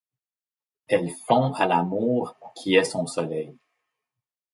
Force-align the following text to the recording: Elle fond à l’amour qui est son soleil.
Elle 0.87 1.11
fond 1.27 1.53
à 1.53 1.67
l’amour 1.67 2.35
qui 2.55 2.73
est 2.73 2.83
son 2.85 3.05
soleil. 3.05 3.55